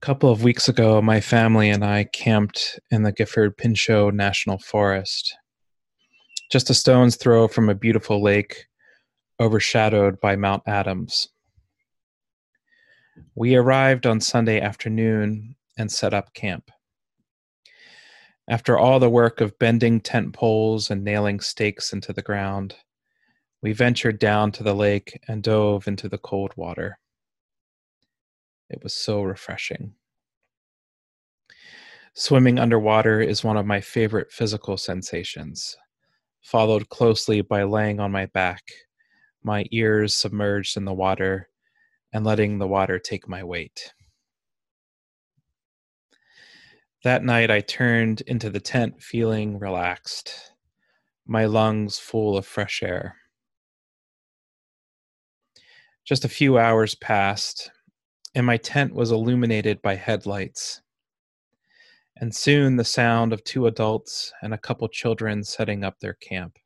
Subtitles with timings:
[0.00, 4.56] A couple of weeks ago, my family and I camped in the Gifford Pinchot National
[4.56, 5.36] Forest,
[6.52, 8.66] just a stone's throw from a beautiful lake
[9.40, 11.30] overshadowed by Mount Adams.
[13.34, 16.70] We arrived on Sunday afternoon and set up camp.
[18.48, 22.76] After all the work of bending tent poles and nailing stakes into the ground,
[23.62, 27.00] we ventured down to the lake and dove into the cold water.
[28.70, 29.94] It was so refreshing.
[32.14, 35.76] Swimming underwater is one of my favorite physical sensations,
[36.42, 38.62] followed closely by laying on my back,
[39.42, 41.48] my ears submerged in the water,
[42.12, 43.92] and letting the water take my weight.
[47.04, 50.52] That night, I turned into the tent feeling relaxed,
[51.24, 53.16] my lungs full of fresh air.
[56.04, 57.70] Just a few hours passed,
[58.38, 60.80] and my tent was illuminated by headlights.
[62.20, 66.56] And soon the sound of two adults and a couple children setting up their camp.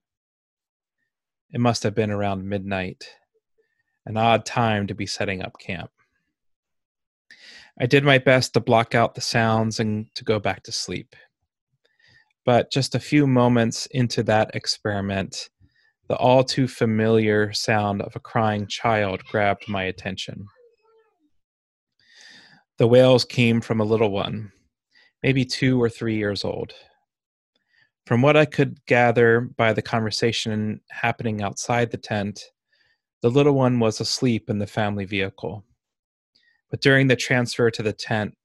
[1.50, 3.04] It must have been around midnight,
[4.04, 5.90] an odd time to be setting up camp.
[7.80, 11.16] I did my best to block out the sounds and to go back to sleep.
[12.44, 15.48] But just a few moments into that experiment,
[16.08, 20.46] the all too familiar sound of a crying child grabbed my attention.
[22.82, 24.50] The wails came from a little one,
[25.22, 26.72] maybe two or three years old.
[28.06, 32.42] From what I could gather by the conversation happening outside the tent,
[33.20, 35.64] the little one was asleep in the family vehicle,
[36.72, 38.36] but during the transfer to the tent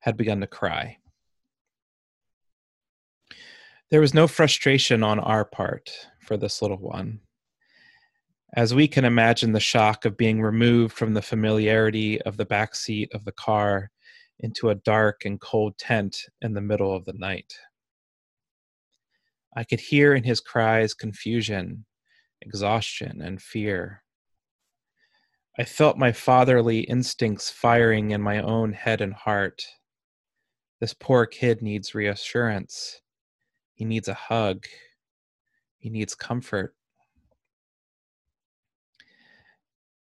[0.00, 0.98] had begun to cry.
[3.90, 5.88] There was no frustration on our part
[6.20, 7.20] for this little one
[8.54, 12.74] as we can imagine the shock of being removed from the familiarity of the back
[12.74, 13.90] seat of the car
[14.40, 17.52] into a dark and cold tent in the middle of the night.
[19.56, 21.84] I could hear in his cries confusion,
[22.40, 24.02] exhaustion, and fear.
[25.58, 29.62] I felt my fatherly instincts firing in my own head and heart.
[30.80, 33.00] This poor kid needs reassurance.
[33.74, 34.64] He needs a hug.
[35.78, 36.76] He needs comfort.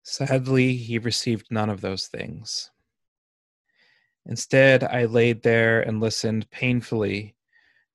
[0.04, 2.72] Sadly, he received none of those things.
[4.26, 7.36] Instead, I laid there and listened painfully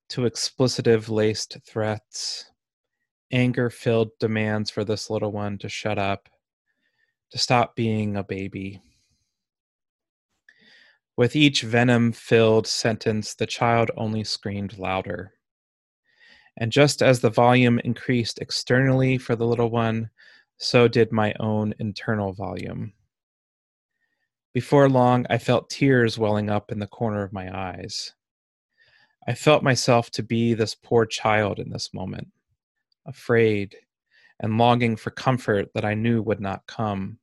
[0.08, 2.50] to explicitive laced threats,
[3.32, 6.28] anger filled demands for this little one to shut up,
[7.30, 8.80] to stop being a baby.
[11.16, 15.32] With each venom filled sentence, the child only screamed louder.
[16.58, 20.10] And just as the volume increased externally for the little one,
[20.58, 22.92] so did my own internal volume.
[24.54, 28.14] Before long, I felt tears welling up in the corner of my eyes.
[29.28, 32.28] I felt myself to be this poor child in this moment,
[33.04, 33.76] afraid
[34.40, 37.18] and longing for comfort that I knew would not come,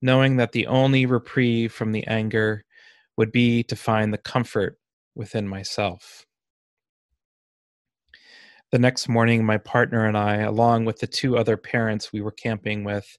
[0.00, 2.64] knowing that the only reprieve from the anger
[3.16, 4.78] would be to find the comfort
[5.14, 6.26] within myself.
[8.72, 12.30] The next morning, my partner and I, along with the two other parents we were
[12.30, 13.18] camping with,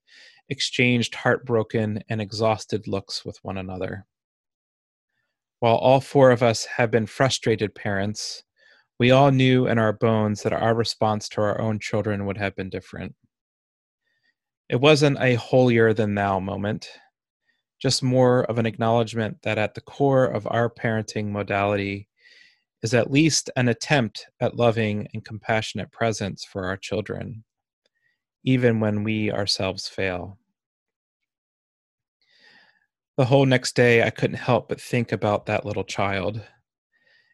[0.49, 4.07] exchanged heartbroken and exhausted looks with one another.
[5.59, 8.43] While all four of us have been frustrated parents,
[8.99, 12.55] we all knew in our bones that our response to our own children would have
[12.55, 13.13] been different.
[14.69, 16.89] It wasn't a holier than thou moment,
[17.79, 22.07] just more of an acknowledgement that at the core of our parenting modality
[22.83, 27.43] is at least an attempt at loving and compassionate presence for our children,
[28.43, 30.37] even when we ourselves fail.
[33.15, 36.41] The whole next day, I couldn't help but think about that little child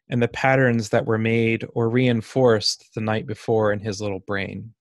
[0.10, 4.74] and the patterns that were made or reinforced the night before in his little brain.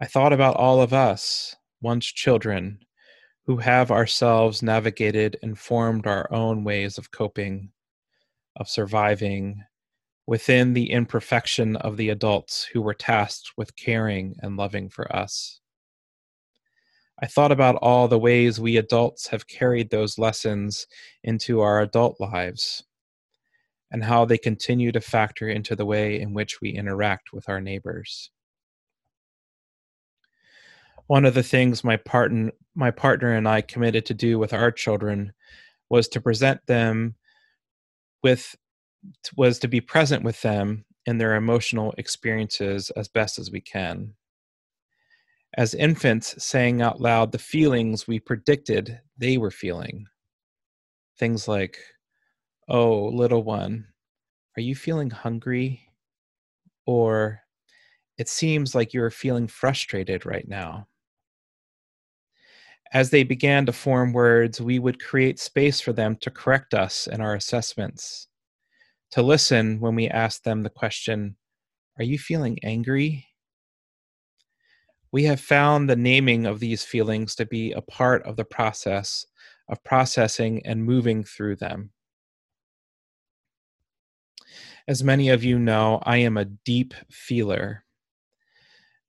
[0.00, 2.80] I thought about all of us, once children,
[3.46, 7.70] who have ourselves navigated and formed our own ways of coping
[8.56, 9.64] of surviving
[10.26, 15.60] within the imperfection of the adults who were tasked with caring and loving for us.
[17.20, 20.86] I thought about all the ways we adults have carried those lessons
[21.22, 22.82] into our adult lives
[23.92, 27.60] and how they continue to factor into the way in which we interact with our
[27.60, 28.30] neighbors.
[31.06, 34.72] One of the things my partner, my partner and I committed to do with our
[34.72, 35.32] children
[35.90, 37.14] was to present them
[38.24, 38.56] with
[39.36, 44.14] was to be present with them in their emotional experiences as best as we can.
[45.56, 50.06] As infants, saying out loud the feelings we predicted they were feeling.
[51.18, 51.78] Things like,
[52.68, 53.86] Oh, little one,
[54.56, 55.90] are you feeling hungry?
[56.86, 57.42] Or
[58.16, 60.88] it seems like you're feeling frustrated right now.
[62.94, 67.08] As they began to form words, we would create space for them to correct us
[67.08, 68.28] in our assessments,
[69.10, 71.34] to listen when we asked them the question,
[71.98, 73.26] Are you feeling angry?
[75.10, 79.26] We have found the naming of these feelings to be a part of the process
[79.68, 81.90] of processing and moving through them.
[84.86, 87.83] As many of you know, I am a deep feeler.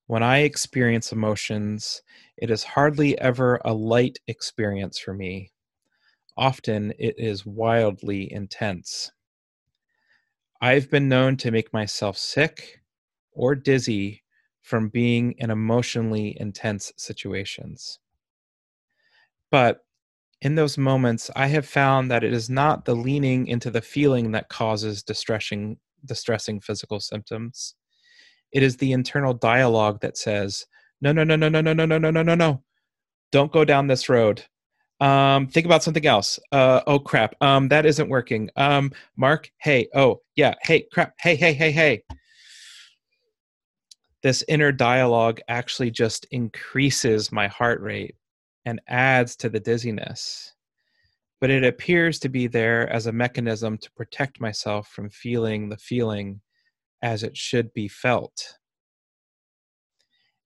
[0.08, 2.02] When I experience emotions,
[2.38, 5.52] it is hardly ever a light experience for me.
[6.38, 9.12] Often it is wildly intense.
[10.62, 12.82] I've been known to make myself sick
[13.32, 14.24] or dizzy
[14.62, 18.00] from being in emotionally intense situations.
[19.50, 19.86] But
[20.42, 24.32] in those moments, I have found that it is not the leaning into the feeling
[24.32, 27.76] that causes distressing, distressing physical symptoms.
[28.52, 30.66] It is the internal dialogue that says,
[31.02, 32.64] no, no, no, no, no, no, no, no, no, no, no, no.
[33.32, 34.44] Don't go down this road.
[35.02, 36.40] Um, think about something else.
[36.52, 37.36] Uh, oh crap.
[37.42, 38.50] Um, that isn't working.
[38.56, 42.04] Um, Mark, hey, oh yeah, hey, crap, hey, hey, hey, hey.
[44.24, 48.16] This inner dialogue actually just increases my heart rate
[48.66, 50.54] and adds to the dizziness.
[51.42, 55.78] But it appears to be there as a mechanism to protect myself from feeling the
[55.78, 56.42] feeling
[57.06, 58.58] as it should be felt.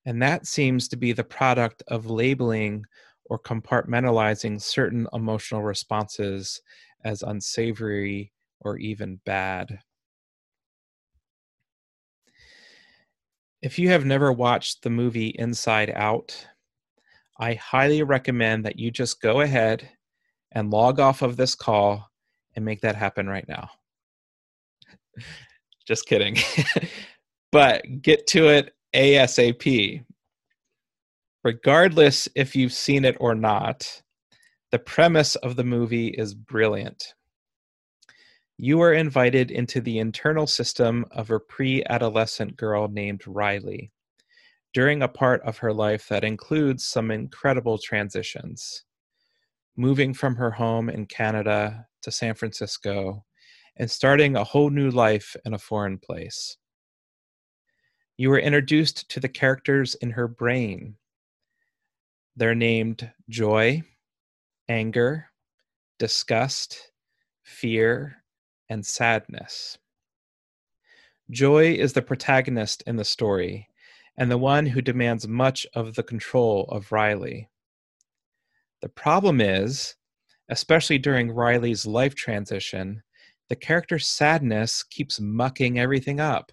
[0.05, 2.83] And that seems to be the product of labeling
[3.29, 6.61] or compartmentalizing certain emotional responses
[7.05, 9.79] as unsavory or even bad.
[13.61, 16.45] If you have never watched the movie Inside Out,
[17.39, 19.89] I highly recommend that you just go ahead
[20.51, 22.11] and log off of this call
[22.57, 23.69] and make that happen right now.
[25.89, 26.37] just kidding.
[27.51, 30.05] but get to it ASAP.
[31.43, 34.03] Regardless if you've seen it or not,
[34.71, 37.15] the premise of the movie is brilliant.
[38.59, 43.91] You are invited into the internal system of a pre adolescent girl named Riley
[44.75, 48.83] during a part of her life that includes some incredible transitions.
[49.75, 53.25] Moving from her home in Canada to San Francisco
[53.79, 56.57] and starting a whole new life in a foreign place.
[58.17, 60.95] You were introduced to the characters in her brain.
[62.35, 63.83] They're named joy,
[64.67, 65.27] anger,
[65.97, 66.91] disgust,
[67.41, 68.17] fear,
[68.69, 69.77] and sadness.
[71.31, 73.69] Joy is the protagonist in the story
[74.17, 77.49] and the one who demands much of the control of Riley.
[78.81, 79.95] The problem is,
[80.49, 83.01] especially during Riley's life transition,
[83.49, 86.51] the character's sadness keeps mucking everything up.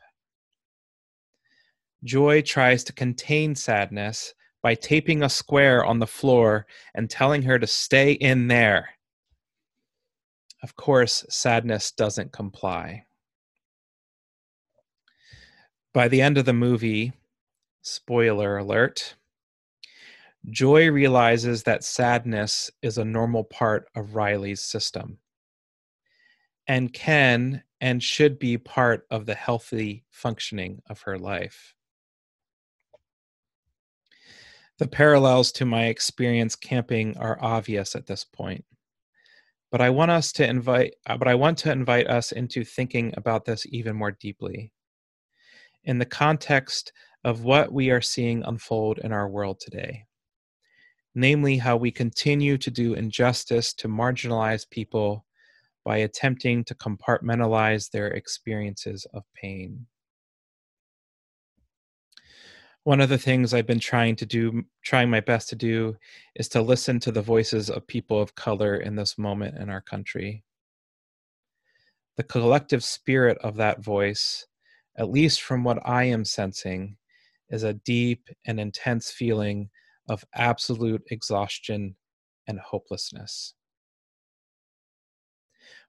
[2.02, 4.32] Joy tries to contain sadness
[4.62, 8.88] by taping a square on the floor and telling her to stay in there.
[10.62, 13.04] Of course, sadness doesn't comply.
[15.92, 17.12] By the end of the movie,
[17.82, 19.14] spoiler alert,
[20.48, 25.18] Joy realizes that sadness is a normal part of Riley's system
[26.66, 31.74] and can and should be part of the healthy functioning of her life.
[34.78, 38.64] The parallels to my experience camping are obvious at this point.
[39.70, 43.44] But I want us to invite but I want to invite us into thinking about
[43.44, 44.72] this even more deeply.
[45.84, 46.92] In the context
[47.24, 50.04] of what we are seeing unfold in our world today.
[51.14, 55.25] Namely, how we continue to do injustice to marginalized people
[55.86, 59.86] by attempting to compartmentalize their experiences of pain
[62.86, 65.96] one of the things I've been trying to do, trying my best to do,
[66.36, 69.80] is to listen to the voices of people of color in this moment in our
[69.80, 70.44] country.
[72.16, 74.46] The collective spirit of that voice,
[74.96, 76.96] at least from what I am sensing,
[77.50, 79.68] is a deep and intense feeling
[80.08, 81.96] of absolute exhaustion
[82.46, 83.54] and hopelessness.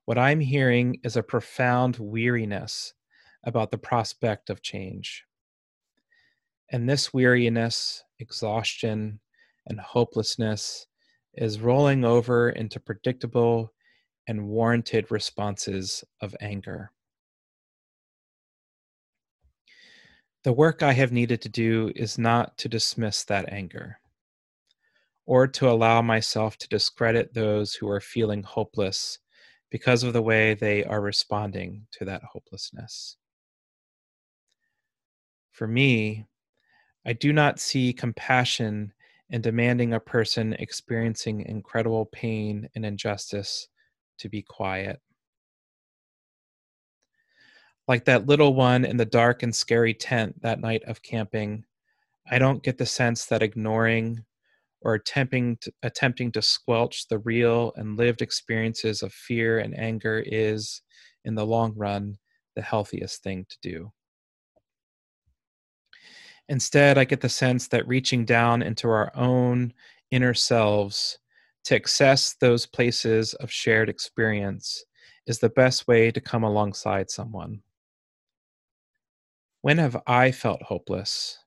[0.08, 2.94] What I'm hearing is a profound weariness
[3.44, 5.26] about the prospect of change.
[6.72, 9.20] And this weariness, exhaustion,
[9.66, 10.86] and hopelessness
[11.34, 13.74] is rolling over into predictable
[14.26, 16.90] and warranted responses of anger.
[20.42, 24.00] The work I have needed to do is not to dismiss that anger
[25.26, 29.18] or to allow myself to discredit those who are feeling hopeless
[29.70, 33.16] because of the way they are responding to that hopelessness.
[35.52, 36.26] For me,
[37.04, 38.92] I do not see compassion
[39.30, 43.68] in demanding a person experiencing incredible pain and injustice
[44.18, 45.00] to be quiet.
[47.86, 51.64] Like that little one in the dark and scary tent that night of camping,
[52.30, 54.24] I don't get the sense that ignoring
[54.80, 60.22] or attempting to, attempting to squelch the real and lived experiences of fear and anger
[60.26, 60.82] is,
[61.24, 62.16] in the long run,
[62.54, 63.92] the healthiest thing to do.
[66.48, 69.72] Instead, I get the sense that reaching down into our own
[70.10, 71.18] inner selves
[71.64, 74.84] to access those places of shared experience
[75.26, 77.60] is the best way to come alongside someone.
[79.60, 81.38] When have I felt hopeless?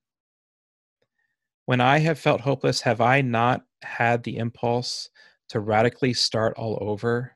[1.72, 5.10] When I have felt hopeless, have I not had the impulse
[5.48, 7.32] to radically start all over,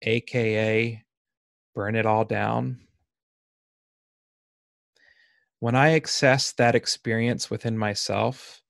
[0.00, 1.04] aka
[1.74, 2.78] burn it all down?
[5.60, 8.62] When I access that experience within myself,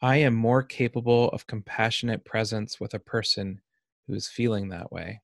[0.00, 3.60] I am more capable of compassionate presence with a person
[4.06, 5.20] who is feeling that way.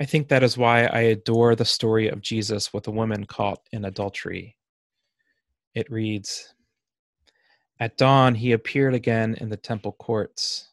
[0.00, 3.60] I think that is why I adore the story of Jesus with a woman caught
[3.70, 4.56] in adultery.
[5.74, 6.54] It reads
[7.80, 10.70] At dawn, he appeared again in the temple courts,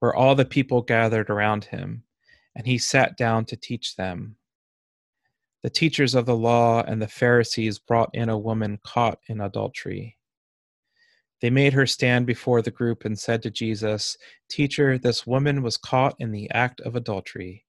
[0.00, 2.04] where all the people gathered around him,
[2.54, 4.36] and he sat down to teach them.
[5.62, 10.18] The teachers of the law and the Pharisees brought in a woman caught in adultery.
[11.40, 14.16] They made her stand before the group and said to Jesus,
[14.48, 17.64] Teacher, this woman was caught in the act of adultery.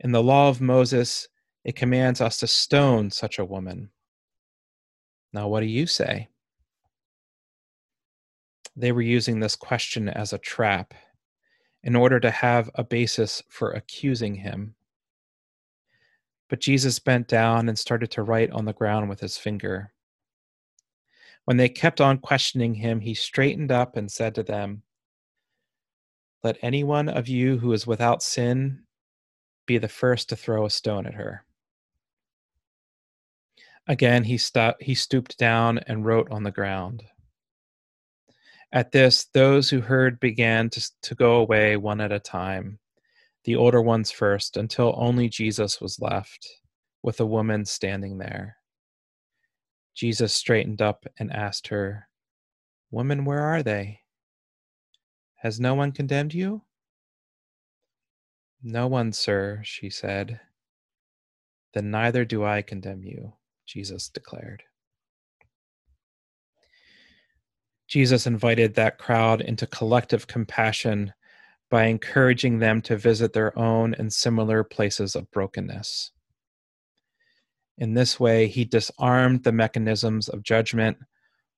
[0.00, 1.28] In the law of Moses,
[1.64, 3.90] it commands us to stone such a woman.
[5.32, 6.28] Now, what do you say?
[8.76, 10.94] They were using this question as a trap
[11.82, 14.74] in order to have a basis for accusing him.
[16.48, 19.92] But Jesus bent down and started to write on the ground with his finger.
[21.44, 24.82] When they kept on questioning him, he straightened up and said to them,
[26.42, 28.84] Let any one of you who is without sin
[29.66, 31.44] be the first to throw a stone at her.
[33.88, 37.02] Again, he, st- he stooped down and wrote on the ground.
[38.70, 42.78] At this, those who heard began to, to go away one at a time
[43.44, 46.46] the older ones first, until only Jesus was left,
[47.02, 48.58] with a woman standing there.
[49.94, 52.08] Jesus straightened up and asked her,
[52.90, 54.00] Woman, where are they?
[55.36, 56.62] Has no one condemned you?
[58.62, 60.40] No one, sir, she said.
[61.72, 63.32] Then neither do I condemn you,
[63.68, 64.62] Jesus declared.
[67.86, 71.12] Jesus invited that crowd into collective compassion
[71.70, 76.12] by encouraging them to visit their own and similar places of brokenness.
[77.76, 80.96] In this way, he disarmed the mechanisms of judgment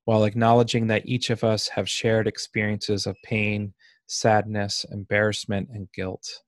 [0.04, 3.72] while acknowledging that each of us have shared experiences of pain,
[4.08, 6.42] sadness, embarrassment, and guilt.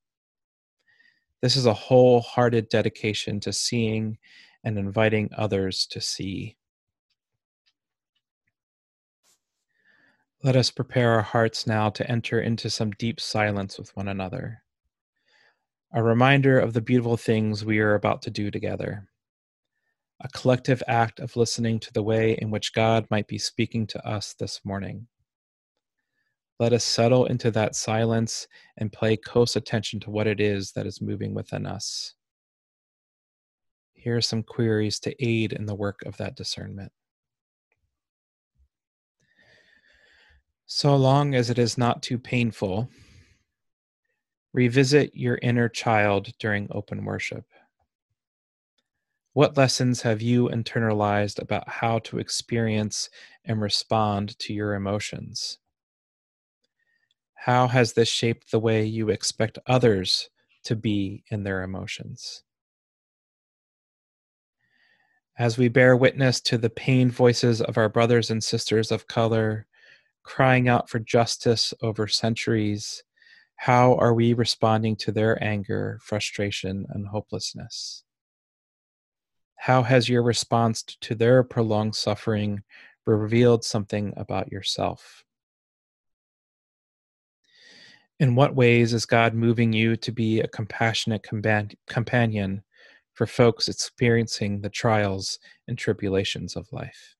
[1.41, 4.19] This is a wholehearted dedication to seeing
[4.65, 6.57] and inviting others to see.
[10.45, 14.63] Let us prepare our hearts now to enter into some deep silence with one another.
[15.93, 19.09] A reminder of the beautiful things we are about to do together.
[20.21, 24.05] A collective act of listening to the way in which God might be speaking to
[24.07, 25.07] us this morning.
[26.59, 28.47] Let us settle into that silence
[28.79, 32.15] and pay close attention to what it is that is moving within us.
[34.03, 36.91] Here are some queries to aid in the work of that discernment.
[40.67, 42.89] So long as it is not too painful,
[44.53, 47.45] revisit your inner child during open worship.
[49.35, 53.09] What lessons have you internalized about how to experience
[53.45, 55.59] and respond to your emotions?
[57.35, 60.29] How has this shaped the way you expect others
[60.65, 62.43] to be in their emotions?
[65.39, 69.67] As we bear witness to the pain voices of our brothers and sisters of color
[70.23, 73.03] crying out for justice over centuries,
[73.57, 78.05] how are we responding to their anger, frustration, and hopelessness?
[79.57, 82.63] How has your response to their prolonged suffering
[83.07, 85.25] revealed something about yourself?
[88.21, 91.25] In what ways is God moving you to be a compassionate
[91.89, 92.63] companion
[93.23, 95.39] for folks experiencing the trials
[95.69, 97.15] and tribulations of life?